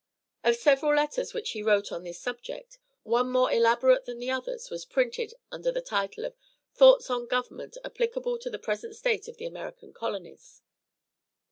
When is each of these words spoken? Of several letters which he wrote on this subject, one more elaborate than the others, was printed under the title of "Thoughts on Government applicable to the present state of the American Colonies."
Of 0.43 0.55
several 0.55 0.95
letters 0.95 1.31
which 1.31 1.51
he 1.51 1.61
wrote 1.61 1.91
on 1.91 2.03
this 2.03 2.19
subject, 2.19 2.79
one 3.03 3.31
more 3.31 3.51
elaborate 3.53 4.05
than 4.05 4.17
the 4.17 4.31
others, 4.31 4.71
was 4.71 4.83
printed 4.83 5.35
under 5.51 5.71
the 5.71 5.79
title 5.79 6.25
of 6.25 6.35
"Thoughts 6.73 7.11
on 7.11 7.27
Government 7.27 7.77
applicable 7.85 8.39
to 8.39 8.49
the 8.49 8.57
present 8.57 8.95
state 8.95 9.27
of 9.27 9.37
the 9.37 9.45
American 9.45 9.93
Colonies." 9.93 10.63